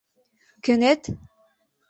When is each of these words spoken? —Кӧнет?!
—Кӧнет?! 0.63 1.01